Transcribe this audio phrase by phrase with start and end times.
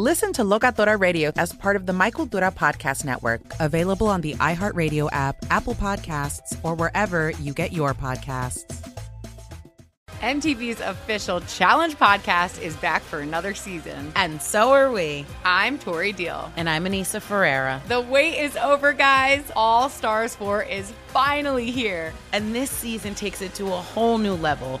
[0.00, 4.32] Listen to Locatora Radio as part of the My Cultura Podcast Network, available on the
[4.36, 8.64] iHeartRadio app, Apple Podcasts, or wherever you get your podcasts.
[10.22, 14.10] MTV's official Challenge podcast is back for another season.
[14.16, 15.26] And so are we.
[15.44, 16.50] I'm Tori Deal.
[16.56, 17.82] And I'm Anissa Ferreira.
[17.88, 19.50] The wait is over, guys.
[19.54, 22.14] All Stars 4 is finally here.
[22.32, 24.80] And this season takes it to a whole new level.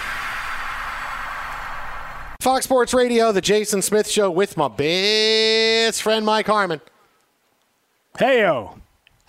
[2.41, 6.81] Fox Sports Radio, the Jason Smith Show with my best friend Mike Harmon.
[8.17, 8.80] Heyo.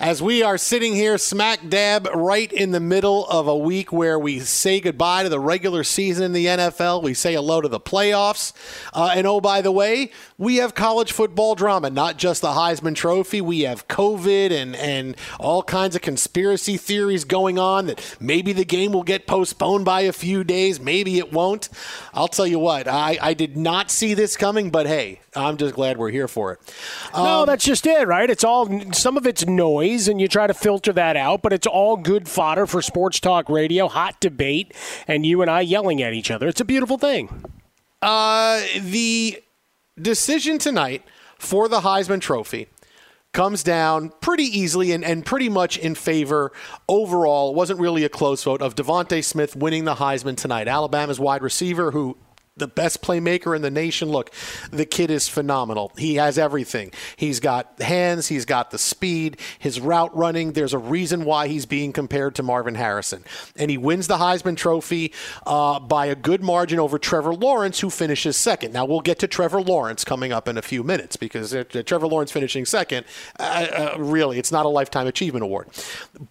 [0.02, 4.18] As we are sitting here smack dab right in the middle of a week where
[4.18, 7.78] we say goodbye to the regular season in the NFL, we say hello to the
[7.78, 8.52] playoffs.
[8.92, 12.96] Uh, and oh, by the way, we have college football drama, not just the Heisman
[12.96, 13.40] Trophy.
[13.40, 18.64] We have COVID and, and all kinds of conspiracy theories going on that maybe the
[18.64, 21.68] game will get postponed by a few days, maybe it won't.
[22.12, 25.74] I'll tell you what, I, I did not see this coming, but hey, I'm just
[25.74, 26.74] glad we're here for it.
[27.14, 28.28] Um, no, that's just it, right?
[28.28, 31.66] It's all some of it's noise, and you try to filter that out, but it's
[31.66, 34.74] all good fodder for sports talk radio, hot debate,
[35.06, 36.48] and you and I yelling at each other.
[36.48, 37.44] It's a beautiful thing.
[38.00, 39.42] Uh, the
[40.00, 41.02] decision tonight
[41.38, 42.68] for the Heisman Trophy
[43.32, 46.52] comes down pretty easily and, and pretty much in favor
[46.88, 47.50] overall.
[47.50, 50.68] It wasn't really a close vote of DeVonta Smith winning the Heisman tonight.
[50.68, 52.16] Alabama's wide receiver who
[52.56, 54.10] the best playmaker in the nation.
[54.10, 54.30] Look,
[54.70, 55.90] the kid is phenomenal.
[55.96, 56.92] He has everything.
[57.16, 60.52] He's got hands, he's got the speed, his route running.
[60.52, 63.24] There's a reason why he's being compared to Marvin Harrison.
[63.56, 65.12] And he wins the Heisman Trophy
[65.46, 68.72] uh, by a good margin over Trevor Lawrence, who finishes second.
[68.72, 72.06] Now, we'll get to Trevor Lawrence coming up in a few minutes because uh, Trevor
[72.06, 73.06] Lawrence finishing second,
[73.40, 75.68] uh, uh really, it's not a Lifetime Achievement Award.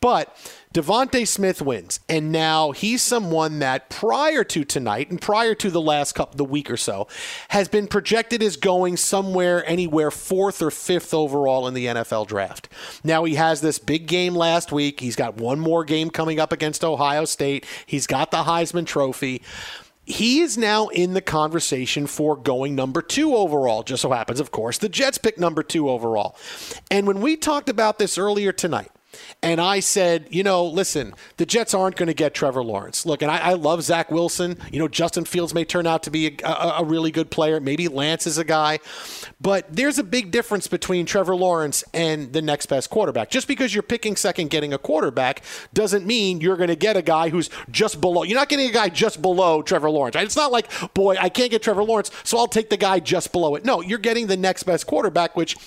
[0.01, 0.37] But
[0.73, 5.81] DeVonta Smith wins, and now he's someone that prior to tonight and prior to the
[5.81, 7.09] last couple the week or so
[7.49, 12.69] has been projected as going somewhere anywhere fourth or fifth overall in the NFL draft.
[13.03, 15.01] Now he has this big game last week.
[15.01, 17.65] He's got one more game coming up against Ohio State.
[17.85, 19.41] He's got the Heisman Trophy.
[20.05, 23.83] he is now in the conversation for going number two overall.
[23.83, 26.35] Just so happens, of course, the Jets pick number two overall.
[26.89, 28.91] And when we talked about this earlier tonight,
[29.43, 33.05] and I said, you know, listen, the Jets aren't going to get Trevor Lawrence.
[33.05, 34.57] Look, and I, I, love Zach Wilson.
[34.71, 37.59] You know, Justin Fields may turn out to be a, a, a, really good player.
[37.59, 38.79] Maybe Lance is a guy.
[39.39, 43.29] But there's a big difference between Trevor Lawrence and the next best quarterback.
[43.31, 45.43] Just because you're picking second getting a quarterback
[45.73, 48.23] doesn't mean you're going to get a guy who's just below.
[48.23, 50.15] You're not getting a guy just below Trevor Lawrence.
[50.15, 53.31] It's not like, boy, I can't get Trevor Lawrence, so I'll take the guy just
[53.31, 53.65] below it.
[53.65, 55.57] No, you're getting the next best quarterback, which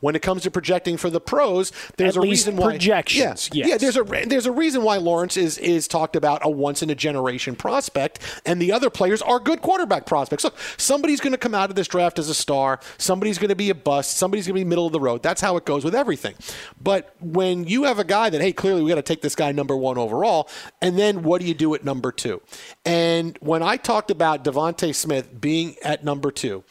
[0.00, 3.50] when it comes to projecting for the pros, there's At a reason why projections.
[3.52, 3.68] Yeah, yes.
[3.68, 3.76] yeah.
[3.78, 6.94] There's a there's a reason why Lawrence is is talked about a once in a
[6.94, 10.44] generation prospect, and the other players are good quarterback prospects.
[10.44, 12.80] Look, somebody's going to come out of this draft as a star.
[12.98, 14.16] Somebody's going to be a bust.
[14.16, 15.22] Somebody's going to be middle of the road.
[15.22, 16.34] That's how it goes with everything.
[16.80, 19.52] But when you have a guy that hey, clearly we got to take this guy
[19.52, 20.48] number one overall,
[20.80, 22.40] and then what do you do at number two?
[22.84, 26.64] And when I talked about DeVonta Smith being at number two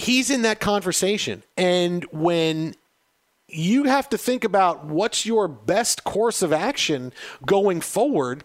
[0.00, 1.42] he's in that conversation.
[1.56, 2.74] And when
[3.48, 7.12] you have to think about what's your best course of action
[7.44, 8.42] going forward,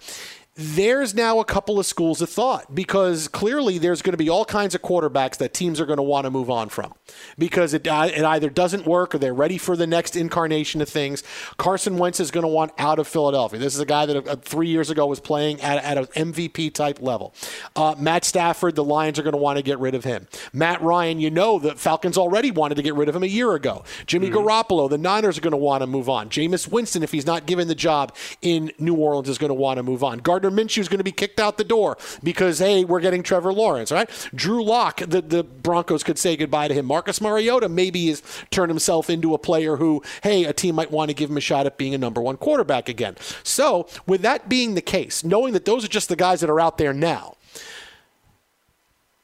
[0.57, 4.45] there's now a couple of schools of thought because clearly there's going to be all
[4.45, 6.93] kinds of quarterbacks that teams are going to want to move on from
[7.37, 10.87] because it, uh, it either doesn't work or they're ready for the next incarnation of
[10.87, 11.23] things.
[11.57, 13.59] Carson Wentz is going to want out of Philadelphia.
[13.59, 16.73] This is a guy that uh, three years ago was playing at, at an MVP
[16.73, 17.33] type level.
[17.75, 20.25] Uh, Matt Stafford, the Lions are going to want to get rid of him.
[20.53, 23.55] Matt Ryan, you know the Falcons already wanted to get rid of him a year
[23.55, 23.83] ago.
[24.05, 24.37] Jimmy mm-hmm.
[24.37, 26.29] Garoppolo, the Niners are going to want to move on.
[26.29, 29.79] Jameis Winston, if he's not given the job in New Orleans, is going to want
[29.79, 30.19] to move on.
[30.19, 33.23] Gardner Gardner Minshew is going to be kicked out the door because, hey, we're getting
[33.23, 34.09] Trevor Lawrence, right?
[34.33, 36.85] Drew Lock, the, the Broncos could say goodbye to him.
[36.85, 38.21] Marcus Mariota maybe has
[38.51, 41.41] turned himself into a player who, hey, a team might want to give him a
[41.41, 43.15] shot at being a number one quarterback again.
[43.43, 46.59] So, with that being the case, knowing that those are just the guys that are
[46.59, 47.35] out there now,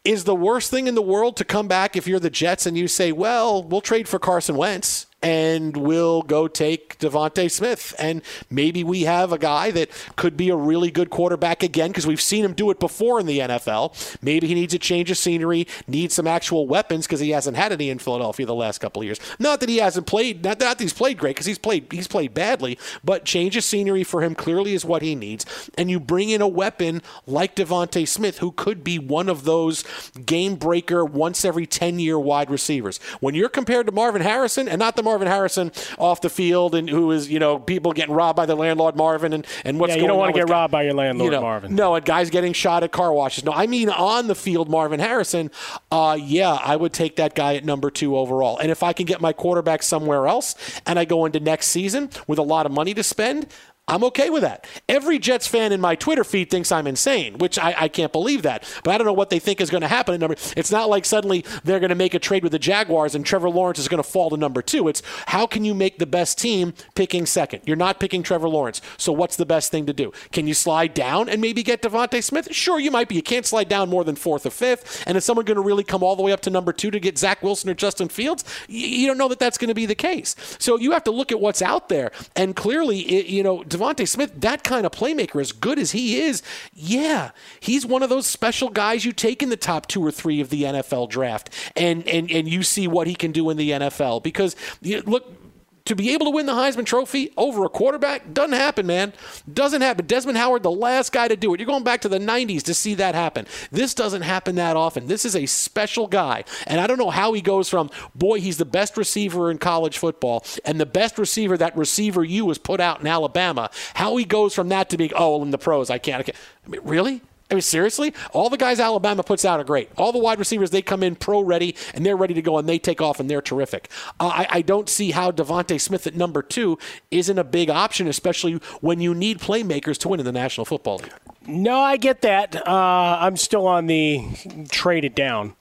[0.04, 2.76] is the worst thing in the world to come back if you're the Jets and
[2.76, 7.94] you say, well, we'll trade for Carson Wentz and we'll go take DeVonta Smith.
[8.00, 12.08] And maybe we have a guy that could be a really good quarterback again because
[12.08, 14.18] we've seen him do it before in the NFL.
[14.22, 17.72] Maybe he needs a change of scenery, needs some actual weapons because he hasn't had
[17.72, 19.20] any in Philadelphia the last couple of years.
[19.40, 22.34] Not that he hasn't played, not that he's played great because he's played he's played
[22.34, 25.46] badly, but change of scenery for him clearly is what he needs.
[25.78, 29.84] And you bring in a weapon like DeVonta Smith who could be one of those
[30.26, 33.00] game breaker once every 10 year wide receivers.
[33.20, 37.12] When you're compared to Marvin Harrison and not the Harrison off the field and who
[37.12, 40.02] is, you know, people getting robbed by the landlord Marvin and, and what's yeah, going
[40.02, 40.04] on.
[40.04, 41.76] you don't want to get robbed by your landlord you know, Marvin.
[41.76, 43.44] No, a guys getting shot at car washes.
[43.44, 45.52] No, I mean on the field Marvin Harrison.
[45.92, 48.58] Uh, yeah, I would take that guy at number two overall.
[48.58, 50.56] And if I can get my quarterback somewhere else
[50.86, 53.48] and I go into next season with a lot of money to spend,
[53.88, 54.68] I'm okay with that.
[54.88, 58.44] Every Jets fan in my Twitter feed thinks I'm insane, which I, I can't believe
[58.44, 58.64] that.
[58.84, 60.18] But I don't know what they think is going to happen.
[60.20, 63.26] Number, it's not like suddenly they're going to make a trade with the Jaguars and
[63.26, 64.88] Trevor Lawrence is going to fall to number two.
[64.88, 67.64] It's how can you make the best team picking second?
[67.66, 68.82] You're not picking Trevor Lawrence.
[68.98, 70.14] So what's the best thing to do?
[70.32, 72.54] Can you slide down and maybe get DeVonta Smith?
[72.54, 73.16] Sure, you might be.
[73.16, 75.04] You can't slide down more than fourth or fifth.
[75.06, 77.00] And is someone going to really come all the way up to number two to
[77.00, 78.46] get Zach Wilson or Justin Fields?
[78.70, 80.36] You, you don't know that that's going to be the case.
[80.60, 82.12] So you have to look at what's out there.
[82.36, 86.22] And clearly, it, you know, DeVonta Smith, that kind of playmaker, as good as he
[86.22, 86.42] is,
[86.74, 90.40] yeah, he's one of those special guys you take in the top two or three
[90.40, 93.72] of the NFL draft, and and and you see what he can do in the
[93.72, 95.41] NFL because look
[95.86, 99.14] to be able to win the Heisman Trophy over a quarterback doesn't happen, man.
[99.52, 100.06] Doesn't happen.
[100.06, 101.60] Desmond Howard, the last guy to do it.
[101.60, 103.48] You're going back to the 90s to see that happen.
[103.72, 105.08] This doesn't happen that often.
[105.08, 106.44] This is a special guy.
[106.68, 109.98] And I don't know how he goes from, boy, he's the best receiver in college
[109.98, 114.26] football and the best receiver that receiver you was put out in Alabama, how he
[114.26, 116.20] goes from that to being, oh, in the pros, I can't.
[116.20, 116.38] I, can't.
[116.66, 117.22] I mean, really?
[117.52, 119.90] I mean, seriously, all the guys Alabama puts out are great.
[119.98, 122.68] All the wide receivers, they come in pro ready and they're ready to go and
[122.68, 123.90] they take off and they're terrific.
[124.22, 126.80] Uh, I, I, don't see how DeVonta Smith at number two
[127.12, 131.00] isn't a big option, especially when you need playmakers to win in the National Football
[131.00, 131.14] League.
[131.46, 132.56] No, I get that.
[132.56, 134.26] Uh, I'm still on the
[134.72, 135.56] trade it down.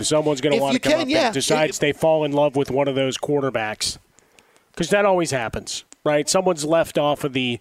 [0.00, 1.26] Someone's going to want to come can, up yeah.
[1.26, 3.98] and decides they fall in love with one of those quarterbacks
[4.72, 6.28] because that always happens, right?
[6.28, 7.60] Someone's left off of the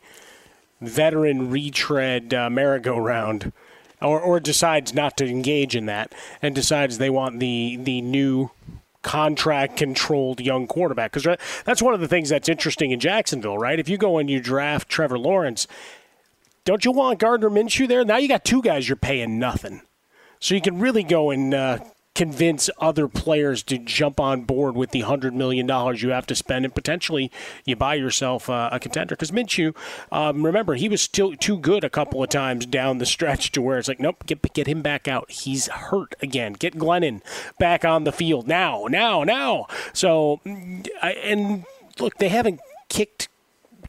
[0.82, 3.52] veteran retread uh, merry-go-round
[4.02, 8.50] or, or decides not to engage in that and decides they want the the new
[9.02, 13.80] contract controlled young quarterback because that's one of the things that's interesting in Jacksonville, right?
[13.80, 15.68] If you go and you draft Trevor Lawrence,
[16.66, 18.04] don't you want Gardner Minshew there?
[18.04, 19.82] Now you got two guys you're paying nothing,
[20.40, 21.80] so you can really go and uh,
[22.20, 26.66] convince other players to jump on board with the $100 million you have to spend,
[26.66, 27.32] and potentially
[27.64, 29.16] you buy yourself uh, a contender.
[29.16, 29.74] Because Minshew,
[30.12, 33.62] um, remember, he was still too good a couple of times down the stretch to
[33.62, 35.32] where it's like, nope, get, get him back out.
[35.32, 36.58] He's hurt again.
[36.60, 37.22] Get Glennon
[37.58, 39.68] back on the field now, now, now.
[39.94, 41.64] So, and
[42.02, 42.60] look, they haven't
[42.90, 43.30] kicked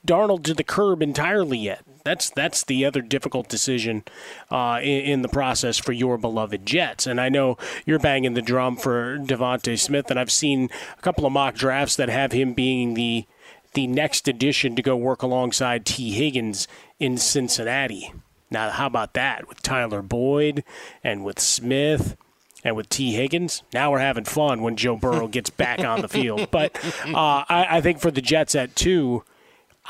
[0.07, 1.85] Darnold to the curb entirely yet.
[2.11, 4.03] That's that's the other difficult decision
[4.51, 7.07] uh, in, in, the process for your beloved Jets.
[7.07, 11.25] And I know you're banging the drum for DeVonta Smith, and I've seen a couple
[11.25, 13.27] of mock drafts that have him being the
[13.75, 16.67] the next addition to go work alongside Tee Higgins
[16.99, 18.13] in Cincinnati.
[18.51, 20.65] Now, how about that with Tyler Boyd
[21.05, 22.17] and with Smith?
[22.63, 26.09] and with Tee Higgins, now we're having fun when Joe Burrow gets back on the
[26.09, 26.51] field.
[26.51, 26.77] But
[27.07, 29.25] uh, I, I, think for the Jets at two,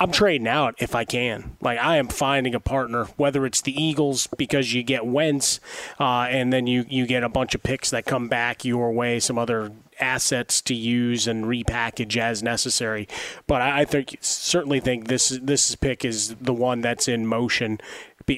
[0.00, 1.57] I'm trading out if I can.
[1.61, 5.61] Like I am finding a partner, whether it's the Eagles because you get Wentz,
[6.00, 9.21] uh, and then you you get a bunch of picks that come back your way,
[9.21, 13.07] some other assets to use and repackage as necessary.
[13.47, 17.78] But I, I think certainly think this this pick is the one that's in motion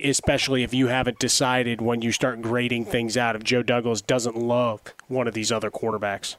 [0.04, 4.36] especially if you haven't decided when you start grading things out if Joe Douglas doesn't
[4.36, 6.36] love one of these other quarterbacks.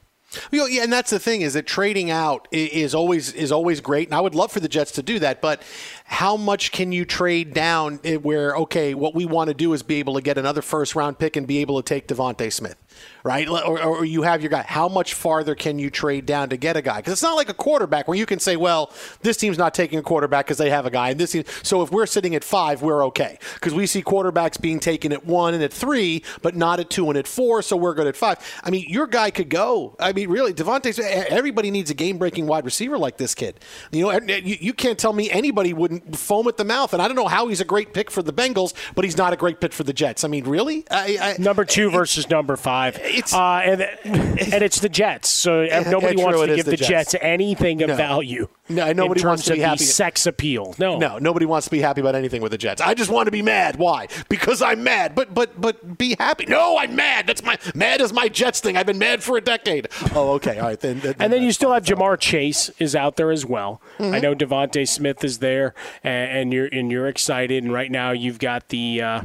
[0.51, 4.15] Yeah, and that's the thing is that trading out is always is always great, and
[4.15, 5.41] I would love for the Jets to do that.
[5.41, 5.61] But
[6.05, 9.83] how much can you trade down eh, where okay, what we want to do is
[9.83, 12.77] be able to get another first round pick and be able to take DeVonta Smith?
[13.23, 13.47] Right?
[13.47, 14.63] Or, or, you have your guy.
[14.67, 16.97] How much farther can you trade down to get a guy?
[16.97, 19.97] Because it's not like a quarterback where you can say, well, this team's not taking
[19.97, 21.09] a quarterback because they have a guy.
[21.09, 24.59] And this team, so if we're sitting at five, we're okay because we see quarterbacks
[24.59, 27.61] being taken at one and at three, but not at two and at four.
[27.61, 28.39] So we're good at five.
[28.61, 29.95] I mean, your guy could go.
[29.99, 30.99] I mean, really, DeVonta.
[30.99, 33.59] Everybody needs a game-breaking wide receiver like this kid.
[33.91, 36.93] You know, you, you can't tell me anybody wouldn't foam at the mouth.
[36.93, 39.31] And I don't know how he's a great pick for the Bengals, but he's not
[39.31, 40.23] a great pick for the Jets.
[40.23, 40.85] I mean, really?
[40.91, 42.99] I, I, number two versus number five.
[43.13, 47.11] It's uh, and and it's the Jets, so nobody wants to give the, Jets.
[47.11, 47.15] Jets.
[47.21, 47.95] anything of no.
[47.95, 48.47] value.
[48.69, 49.83] No, nobody wants to be happy.
[49.83, 50.73] Sex appeal.
[50.77, 52.81] No, no, nobody wants to be happy about anything with the Jets.
[52.81, 53.75] I just want to be mad.
[53.75, 54.07] Why?
[54.29, 55.15] Because I'm mad.
[55.15, 56.45] But but but be happy.
[56.45, 57.27] No, I'm mad.
[57.27, 58.77] That's my mad is my Jets thing.
[58.77, 59.87] I've been mad for a decade.
[60.15, 60.79] Oh, okay, all right.
[60.79, 63.81] Then, then and then you still have Ja'Marr Chase is out there as well.
[63.97, 64.15] Mm-hmm.
[64.15, 67.63] I know DeVonta Smith is there, and, and, you're and you're excited.
[67.63, 69.01] And right now you've got the.
[69.01, 69.21] Uh,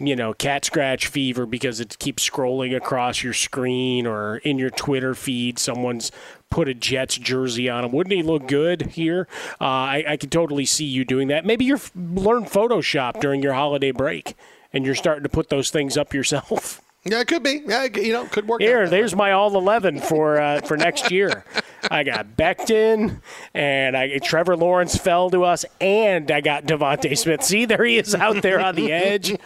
[0.00, 4.70] you know, cat scratch fever because it keeps scrolling across your screen or in your
[4.70, 5.58] Twitter feed.
[5.58, 6.10] Someone's
[6.48, 7.92] put a Jets jersey on him.
[7.92, 9.28] Wouldn't he look good here?
[9.60, 11.44] Uh, I, I could totally see you doing that.
[11.44, 14.34] Maybe you learn Photoshop during your holiday break
[14.72, 16.80] and you're starting to put those things up yourself.
[17.04, 17.62] Yeah, it could be.
[17.66, 18.60] Yeah, you know, could work.
[18.60, 21.44] Here, there's my all eleven for uh, for next year.
[21.90, 23.20] I got Becton,
[23.54, 27.42] and I Trevor Lawrence fell to us, and I got DeVonta Smith.
[27.42, 29.36] See, there he is out there on the edge.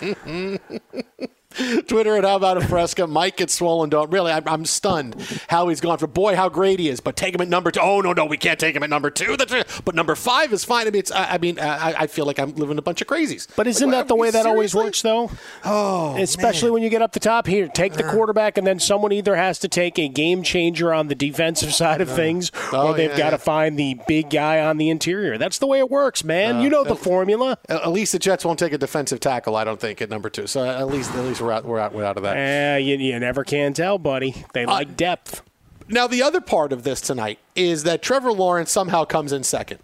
[1.87, 3.07] Twitter and how about a Fresca?
[3.07, 3.91] Mike gets swollen.
[3.91, 4.33] Don't really.
[4.33, 5.15] I'm, I'm, stunned
[5.49, 6.07] how he's gone for.
[6.07, 7.01] Boy, how great he is.
[7.01, 7.81] But take him at number two.
[7.81, 9.37] Oh no, no, we can't take him at number two.
[9.85, 10.87] But number five is fine.
[10.87, 13.07] I mean, it's, I, I mean, I, I, feel like I'm living a bunch of
[13.07, 13.47] crazies.
[13.57, 15.31] But isn't like, that the way that always works, though?
[15.65, 16.75] Oh, especially man.
[16.75, 17.69] when you get up the top here.
[17.69, 18.11] Take the uh.
[18.11, 22.01] quarterback, and then someone either has to take a game changer on the defensive side
[22.01, 23.39] of things, oh, or they've yeah, got to yeah.
[23.39, 25.39] find the big guy on the interior.
[25.39, 26.57] That's the way it works, man.
[26.57, 27.59] Uh, you know the formula.
[27.69, 29.57] At least the Jets won't take a defensive tackle.
[29.57, 30.47] I don't think at number two.
[30.47, 32.37] So at least at least we're out we're out, we're out of that.
[32.37, 34.45] Eh, you, you never can tell, buddy.
[34.53, 35.43] They uh, like uh, depth.
[35.89, 39.81] Now, the other part of this tonight is that Trevor Lawrence somehow comes in second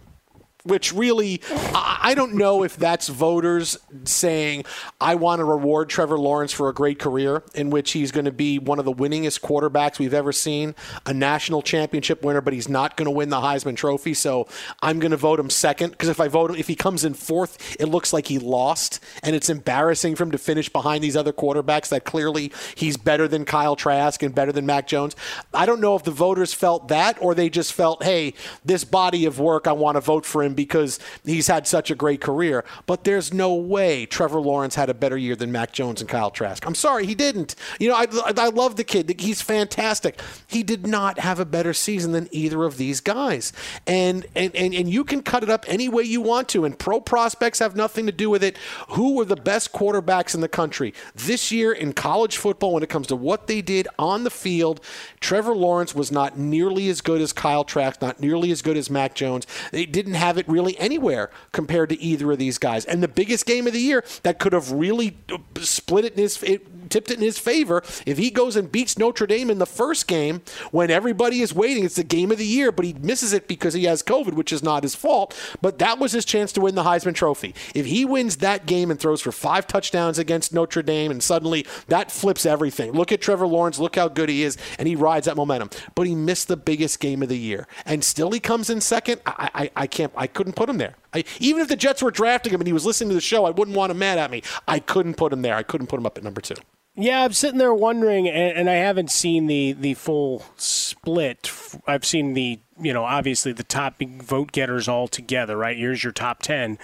[0.65, 1.41] which really,
[1.75, 4.65] I don't know if that's voters saying,
[5.01, 8.33] I want to reward Trevor Lawrence for a great career in which he's going to
[8.33, 10.75] be one of the winningest quarterbacks we've ever seen,
[11.07, 14.15] a national championship winner, but he's not going to win the Heisman Trophy.
[14.15, 14.49] So
[14.83, 17.15] I'm going to vote him second because if I vote him, if he comes in
[17.15, 19.01] fourth, it looks like he lost.
[19.23, 23.27] And it's embarrassing for him to finish behind these other quarterbacks that clearly he's better
[23.29, 25.17] than Kyle Trask and better than Mac Jones.
[25.55, 29.25] I don't know if the voters felt that or they just felt, hey, this body
[29.25, 32.21] of work, I want to vote for him him because he's had such a great
[32.21, 32.65] career.
[32.87, 36.31] But there's no way Trevor Lawrence had a better year than Mac Jones and Kyle
[36.31, 36.67] Trask.
[36.67, 37.55] I'm sorry, he didn't.
[37.79, 39.21] You know, I, I love the kid.
[39.21, 40.21] He's fantastic.
[40.47, 43.53] He did not have a better season than either of these guys.
[43.87, 46.79] And, and, and, and you can cut it up any way you want to, and
[46.79, 48.59] pro prospects have nothing to do with it.
[48.91, 52.89] Who were the best quarterbacks in the country this year in college football when it
[52.89, 54.81] comes to what they did on the field?
[55.21, 58.91] Trevor Lawrence was not nearly as good as Kyle Trask, not nearly as good as
[58.91, 59.47] Mac Jones.
[59.71, 62.85] They didn't have it really anywhere compared to either of these guys.
[62.85, 66.19] And the biggest game of the year that could have really uh, split it in
[66.19, 69.59] his it, tipped it in his favor if he goes and beats Notre Dame in
[69.59, 70.43] the first game
[70.73, 71.85] when everybody is waiting.
[71.85, 74.53] It's the game of the year, but he misses it because he has COVID, which
[74.53, 75.39] is not his fault.
[75.63, 77.55] But that was his chance to win the Heisman Trophy.
[77.75, 81.67] If he wins that game and throws for five touchdowns against Notre Dame, and suddenly
[81.89, 82.93] that flips everything.
[82.93, 83.79] Look at Trevor Lawrence.
[83.79, 85.71] Look how good he is, and he rides that momentum.
[85.95, 89.21] But he missed the biggest game of the year, and still he comes in second.
[89.27, 90.13] I, I, I can't.
[90.17, 90.95] I couldn't put him there.
[91.13, 93.45] I, even if the Jets were drafting him and he was listening to the show,
[93.45, 94.43] I wouldn't want him mad at me.
[94.67, 95.55] I couldn't put him there.
[95.55, 96.57] I couldn't put him up at number two.
[96.97, 101.51] Yeah, I'm sitting there wondering, and, and I haven't seen the the full split.
[101.87, 105.57] I've seen the you know obviously the top vote getters all together.
[105.57, 106.79] Right, here's your top ten,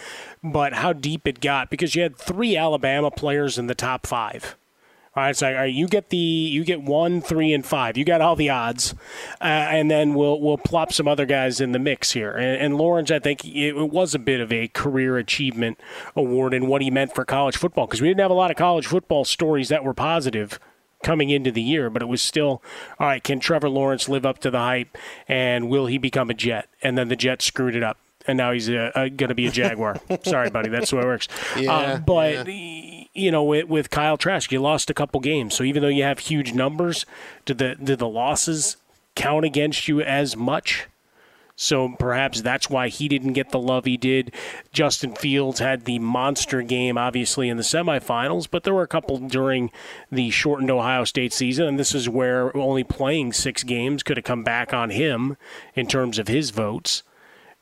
[0.45, 4.57] but how deep it got because you had three Alabama players in the top five.
[5.17, 7.97] All right, so all right, you get the you get one, three, and five.
[7.97, 8.93] You got all the odds,
[9.41, 12.33] uh, and then we'll we'll plop some other guys in the mix here.
[12.33, 15.81] And, and Lawrence, I think it, it, was a bit of a career achievement
[16.15, 18.59] award in what he meant for college football because we didn't have a lot of
[18.59, 20.61] college football stories that were positive
[21.03, 22.63] coming into the year, but it was still
[23.01, 23.25] all right.
[23.25, 26.69] Can Trevor Lawrence live up to the hype, and will he become a Jet?
[26.83, 27.97] And then the Jets screwed it up
[28.29, 29.99] and now he's going to be a Jaguar.
[30.25, 31.29] Sorry, buddy, that's the way it works.
[31.57, 35.55] Yeah, uh, but yeah you know, with, with Kyle Trask, you lost a couple games.
[35.55, 37.07] So even though you have huge numbers,
[37.45, 38.77] did the did the losses
[39.15, 40.87] count against you as much?
[41.59, 44.33] So perhaps that's why he didn't get the love he did.
[44.73, 49.17] Justin Fields had the monster game, obviously, in the semifinals, but there were a couple
[49.17, 49.71] during
[50.13, 54.25] the shortened Ohio State season, and this is where only playing six games could have
[54.25, 55.39] come back on him
[55.75, 57.03] in terms of his votes.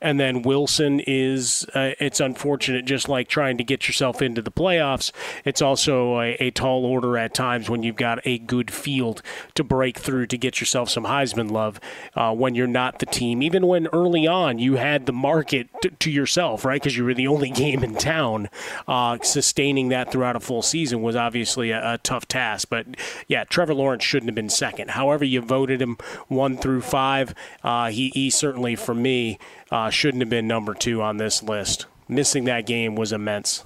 [0.01, 4.51] And then Wilson is, uh, it's unfortunate, just like trying to get yourself into the
[4.51, 5.11] playoffs.
[5.45, 9.21] It's also a, a, tall order at times when you've got a good field
[9.55, 11.79] to break through to get yourself some Heisman love
[12.13, 13.41] uh, when you're not the team.
[13.41, 16.81] Even when early on you had the market to, to yourself, right?
[16.81, 18.49] Because you were the only game in town.
[18.87, 22.67] Uh, sustaining that throughout a full season was obviously a, a tough task.
[22.69, 22.85] But
[23.27, 24.91] yeah, Trevor Lawrence shouldn't have been second.
[24.91, 25.97] However, you voted him
[26.27, 27.33] one through five,
[27.63, 29.39] uh, he, he certainly, for me,
[29.75, 31.85] uh, shouldn't have been number two on this list.
[32.07, 33.65] Missing that game was immense.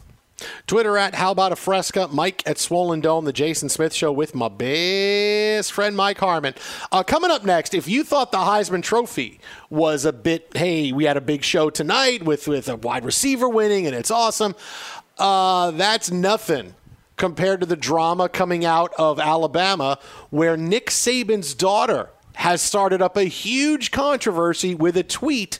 [0.65, 4.33] Twitter at How About a Fresca, Mike at Swollen Dome, the Jason Smith Show with
[4.33, 6.55] my best friend Mike Harmon.
[6.91, 9.39] Uh, coming up next, if you thought the Heisman Trophy
[9.69, 13.47] was a bit, hey, we had a big show tonight with, with a wide receiver
[13.47, 14.55] winning and it's awesome,
[15.19, 16.73] uh, that's nothing
[17.17, 19.99] compared to the drama coming out of Alabama
[20.31, 25.60] where Nick Saban's daughter has started up a huge controversy with a tweet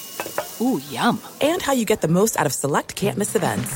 [0.61, 1.21] Ooh, yum.
[1.41, 3.75] And how you get the most out of select can't miss events.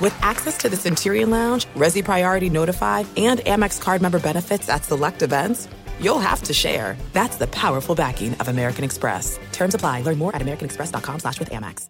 [0.00, 4.84] With access to the Centurion Lounge, Resy Priority Notified, and Amex card member benefits at
[4.84, 5.68] select events,
[6.00, 6.96] you'll have to share.
[7.12, 9.38] That's the powerful backing of American Express.
[9.52, 10.02] Terms apply.
[10.02, 11.88] Learn more at americanexpress.com slash with Amex.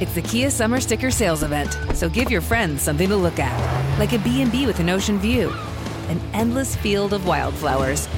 [0.00, 3.98] It's the Kia Summer Sticker Sales Event, so give your friends something to look at.
[3.98, 5.50] Like a B&B with an ocean view,
[6.08, 8.08] an endless field of wildflowers,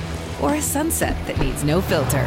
[0.43, 2.27] or a sunset that needs no filter.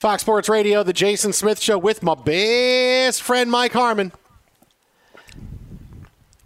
[0.00, 4.12] Fox Sports Radio, the Jason Smith Show with my best friend Mike Harmon.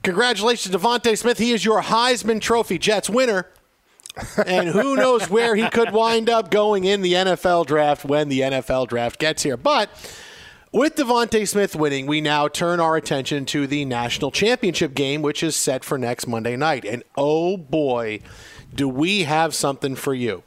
[0.03, 1.39] Congratulations, DeVonta Smith.
[1.39, 3.47] He is your Heisman Trophy Jets winner.
[4.45, 8.41] and who knows where he could wind up going in the NFL draft when the
[8.41, 9.57] NFL draft gets here.
[9.57, 9.89] But
[10.73, 15.45] with DeVonta Smith winning, we now turn our attention to the national championship game, which
[15.45, 16.85] is set for next Monday night.
[16.85, 18.19] And oh boy,
[18.75, 20.43] do we have something for you.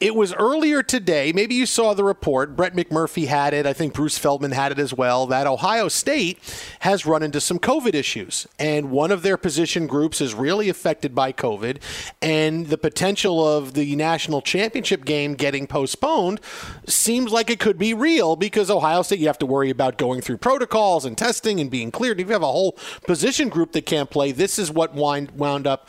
[0.00, 1.32] It was earlier today.
[1.32, 2.54] Maybe you saw the report.
[2.54, 3.66] Brett McMurphy had it.
[3.66, 5.26] I think Bruce Feldman had it as well.
[5.26, 6.38] That Ohio State
[6.80, 8.46] has run into some COVID issues.
[8.60, 11.78] And one of their position groups is really affected by COVID.
[12.22, 16.40] And the potential of the national championship game getting postponed
[16.86, 20.20] seems like it could be real because Ohio State, you have to worry about going
[20.20, 22.20] through protocols and testing and being cleared.
[22.20, 25.66] If you have a whole position group that can't play, this is what wind, wound
[25.66, 25.88] up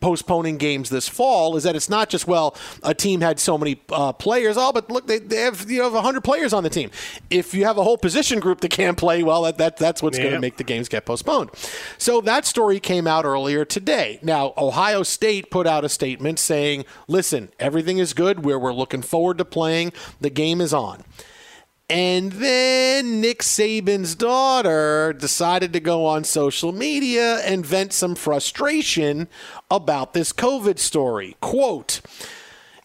[0.00, 3.80] postponing games this fall is that it's not just well a team had so many
[3.90, 4.56] uh, players.
[4.58, 6.90] Oh but look they, they have you know 100 players on the team.
[7.30, 10.18] If you have a whole position group that can't play well that, that that's what's
[10.18, 11.50] going to make the games get postponed.
[11.98, 14.18] So that story came out earlier today.
[14.22, 18.44] Now ohio state put out a statement saying listen everything is good.
[18.44, 19.92] Where we're looking forward to playing.
[20.20, 21.04] The game is on
[21.88, 29.28] and then Nick Saban's daughter decided to go on social media and vent some frustration
[29.70, 31.36] about this COVID story.
[31.40, 32.00] Quote,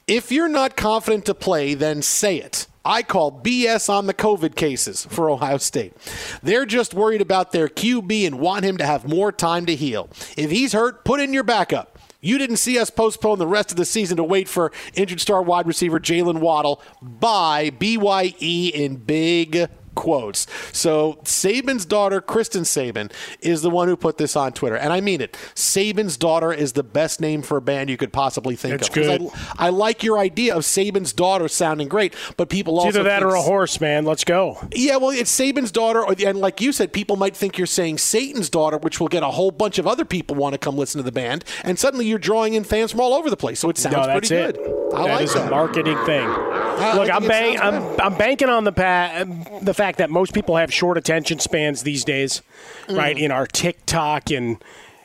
[0.07, 2.67] if you're not confident to play, then say it.
[2.83, 5.93] I call BS on the COVID cases for Ohio State.
[6.41, 10.09] They're just worried about their QB and want him to have more time to heal.
[10.35, 11.90] If he's hurt, put in your backup.
[12.21, 15.41] You didn't see us postpone the rest of the season to wait for injured star
[15.41, 16.79] wide receiver Jaylen Waddle.
[17.01, 20.47] By BYE in big quotes.
[20.71, 25.01] So Saban's daughter, Kristen Saban, is the one who put this on Twitter, and I
[25.01, 25.34] mean it.
[25.56, 28.93] Saban's daughter is the best name for a band you could possibly think That's of.
[28.93, 29.30] good.
[29.58, 33.10] I, I, like your idea of Saban's daughter sounding great, but people it's also either
[33.10, 34.06] that think, or a horse, man.
[34.06, 34.58] Let's go.
[34.73, 37.97] Yeah, well, it's Saban's daughter, or, and like you said, people might think you're saying
[37.99, 40.99] Satan's daughter, which will get a whole bunch of other people want to come listen
[40.99, 43.60] to the band, and suddenly you're drawing in fans from all over the place.
[43.60, 44.56] So it sounds no, that's pretty it.
[44.56, 44.93] good.
[44.93, 45.47] I that like is that.
[45.47, 46.27] a marketing thing.
[46.27, 49.23] I Look, I'm, it bank, I'm, I'm banking on the pa-
[49.62, 52.41] the fact that most people have short attention spans these days,
[52.88, 52.98] Mm.
[52.98, 53.17] right?
[53.17, 54.58] In our TikTok and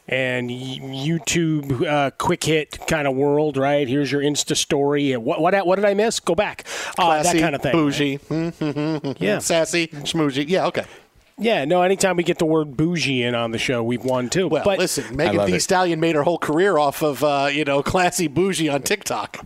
[0.08, 3.88] and YouTube uh, quick hit kind of world, right?
[3.88, 5.16] Here's your Insta story.
[5.16, 6.20] What what what did I miss?
[6.20, 6.64] Go back.
[6.98, 7.72] Uh, that kind of thing.
[7.72, 9.38] bougie, yeah, Yeah.
[9.40, 10.44] sassy, schmoozy.
[10.48, 10.84] Yeah, okay.
[11.38, 11.82] Yeah, no.
[11.82, 14.48] Anytime we get the word bougie in on the show, we've won too.
[14.48, 15.60] Well, but listen, Megan love Thee it.
[15.60, 19.44] Stallion made her whole career off of uh, you know classy bougie on TikTok.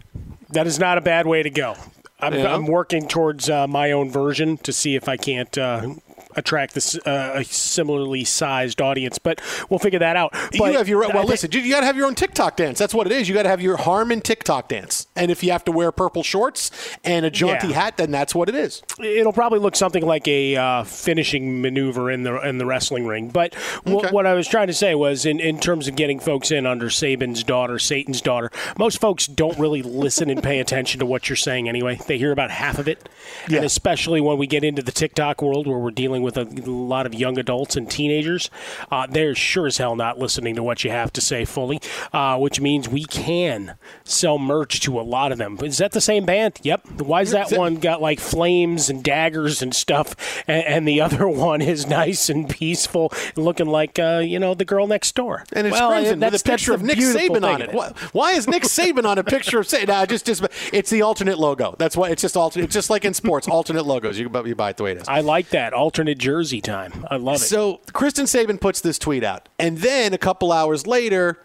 [0.51, 1.75] That is not a bad way to go.
[2.23, 2.55] I'm, Yeah.
[2.55, 5.95] I'm working towards uh, my own version to see if I can't uh,
[6.37, 10.33] attract this uh, a similarly sized audience, but we'll figure that out.
[10.59, 11.25] But you have your well.
[11.25, 12.79] listen, you, you got to have your own TikTok dance.
[12.79, 13.29] That's what it is.
[13.29, 15.07] You got to have your Harmon TikTok dance.
[15.17, 16.71] And if you have to wear purple shorts
[17.05, 17.75] and a jaunty Yeah.
[17.75, 18.83] hat, then that's what it is.
[18.99, 23.29] It'll probably look something like a uh, finishing maneuver in the in the wrestling ring.
[23.29, 23.55] But
[23.87, 24.09] wh- Okay.
[24.11, 26.87] what I was trying to say was, in, in terms of getting folks in under
[26.87, 31.37] Saban's daughter, Satan's daughter, most folks don't really listen and pay attention to what you're
[31.37, 31.99] saying anyway.
[32.07, 33.09] They hear about half of it,
[33.49, 33.57] Yeah.
[33.59, 36.71] and especially when we get into the TikTok world where we're dealing dealing with a
[36.71, 38.51] lot of young adults and teenagers.
[38.91, 41.81] Uh, they're sure as hell not listening to what you have to say fully,
[42.13, 45.59] uh, which means we can sell merch to a lot of them.
[45.63, 46.59] Is that the same band?
[46.63, 47.01] Yep.
[47.01, 50.15] Why is that one got like flames and daggers and stuff,
[50.47, 54.65] and, and the other one is nice and peaceful, looking like uh, you know the
[54.65, 55.45] girl next door?
[55.53, 57.75] And it's well, crimson with a picture of Nick Saban on thing it.
[57.75, 59.89] Why, why is Nick Saban on a picture of Saban?
[59.89, 61.75] Nah, just, just, it's the alternate logo.
[61.79, 62.67] That's why it's just alternate.
[62.67, 64.19] It's just like in sports, alternate logos.
[64.19, 65.09] You, you buy it the way it is.
[65.09, 67.07] I like that alternate jersey time.
[67.11, 67.41] I love it.
[67.41, 71.39] So Kristen Saban puts this tweet out, and then a couple hours later,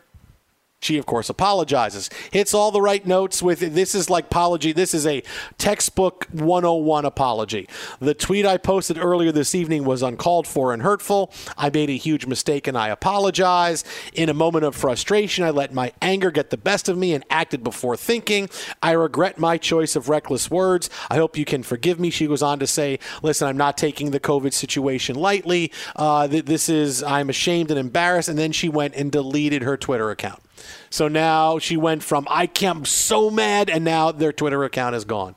[0.86, 2.10] she of course apologizes.
[2.32, 4.72] Hits all the right notes with this is like apology.
[4.72, 5.24] This is a
[5.58, 7.68] textbook 101 apology.
[8.00, 11.34] The tweet I posted earlier this evening was uncalled for and hurtful.
[11.58, 13.84] I made a huge mistake and I apologize.
[14.14, 17.26] In a moment of frustration, I let my anger get the best of me and
[17.30, 18.50] acted before thinking.
[18.84, 20.90] I regret my choice of reckless words.
[21.10, 22.10] I hope you can forgive me.
[22.12, 25.72] She goes on to say, "Listen, I'm not taking the COVID situation lightly.
[25.96, 29.78] Uh, th- this is I'm ashamed and embarrassed." And then she went and deleted her
[29.78, 30.45] Twitter account.
[30.90, 34.96] So now she went from I can't, I'm so mad, and now their Twitter account
[34.96, 35.36] is gone.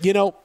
[0.00, 0.36] You know,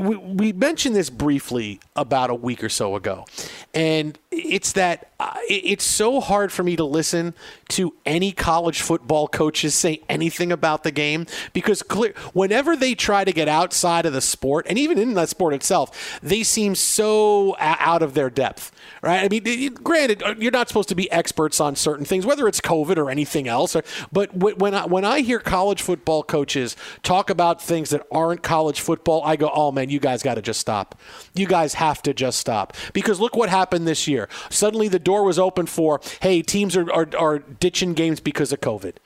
[0.00, 3.26] we, we mentioned this briefly about a week or so ago,
[3.74, 7.34] and it's that uh, it's so hard for me to listen
[7.68, 13.24] to any college football coaches say anything about the game because clear whenever they try
[13.24, 17.56] to get outside of the sport and even in that sport itself, they seem so
[17.58, 18.72] out of their depth.
[19.02, 19.24] Right?
[19.24, 22.60] I mean, granted, uh, you're not supposed to be experts on certain things, whether it's
[22.60, 23.76] COVID or anything else.
[24.12, 28.80] But when I, when I hear college football coaches talk about things that aren't college
[28.80, 31.00] football, I go, "Oh man, you guys got to just stop.
[31.34, 34.28] You guys have to just stop." Because look what happened this year.
[34.50, 38.60] Suddenly, the door was open for, "Hey, teams are are, are ditching games because of
[38.60, 38.98] COVID."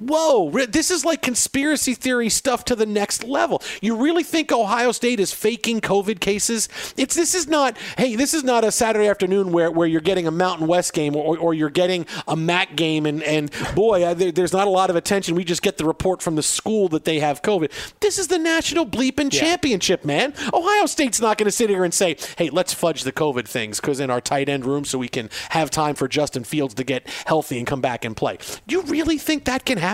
[0.00, 3.62] Whoa, this is like conspiracy theory stuff to the next level.
[3.82, 6.70] You really think Ohio State is faking COVID cases?
[6.96, 7.76] It's this is not.
[7.98, 11.14] Hey, this is not a Saturday afternoon where, where you're getting a Mountain West game
[11.14, 14.88] or, or you're getting a MAC game and and boy, there, there's not a lot
[14.88, 15.34] of attention.
[15.34, 17.70] We just get the report from the school that they have COVID.
[18.00, 20.32] This is the national bleeping championship, man.
[20.54, 23.80] Ohio State's not going to sit here and say, "Hey, let's fudge the COVID things
[23.80, 26.84] because in our tight end room so we can have time for Justin Fields to
[26.84, 29.89] get healthy and come back and play." You really think that can happen?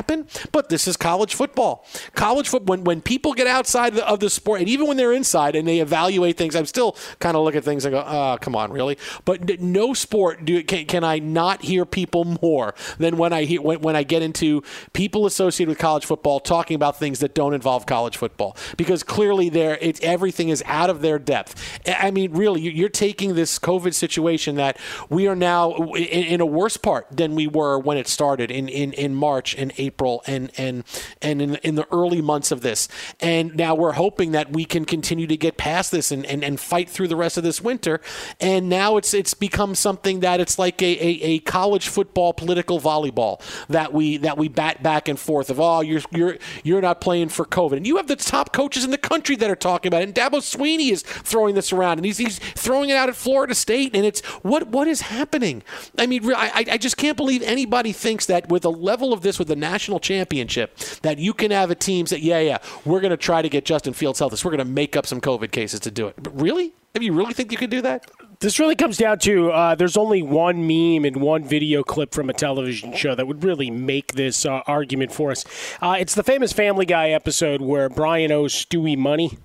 [0.53, 1.85] But this is college football.
[2.15, 2.77] College football.
[2.77, 5.55] When when people get outside of the, of the sport, and even when they're inside
[5.55, 8.57] and they evaluate things, I'm still kind of look at things and go, "Oh, come
[8.57, 13.33] on, really?" But no sport do can, can I not hear people more than when
[13.33, 17.21] I hear when, when I get into people associated with college football talking about things
[17.21, 21.55] that don't involve college football because clearly there it's everything is out of their depth.
[21.87, 24.79] I mean, really, you- you're taking this COVID situation that
[25.09, 28.69] we are now in, in a worse part than we were when it started in,
[28.69, 29.86] in, in March and April
[30.27, 30.85] and and
[31.23, 32.89] and in, in the early months of this.
[33.21, 36.59] And now we're hoping that we can continue to get past this and, and, and
[36.59, 38.01] fight through the rest of this winter.
[38.41, 42.81] And now it's it's become something that it's like a, a, a college football political
[42.81, 47.01] volleyball that we that we bat back and forth of oh you're you're you're not
[47.01, 47.79] playing for COVID.
[47.79, 50.05] And you have the top coaches in the country that are talking about it.
[50.05, 53.55] And Dabo Swinney is throwing this around and he's he's throwing it out at Florida
[53.55, 53.95] State.
[53.95, 55.63] And it's what what is happening?
[55.99, 59.39] I mean, I, I just can't believe anybody thinks that with a level of this,
[59.39, 63.11] with the national championship, that you can have a team say, yeah, yeah, we're going
[63.11, 64.37] to try to get Justin Fields healthy.
[64.45, 66.15] We're going to make up some COVID cases to do it.
[66.23, 66.73] But really?
[66.95, 68.11] I mean, you really think you could do that?
[68.41, 72.29] This really comes down to uh, there's only one meme and one video clip from
[72.31, 75.45] a television show that would really make this uh, argument for us.
[75.81, 79.39] Uh, it's the famous Family Guy episode where Brian owes Stewie money.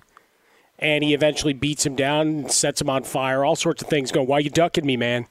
[0.78, 4.10] And he eventually beats him down, sets him on fire, all sorts of things.
[4.10, 5.26] Going, why you ducking me, man?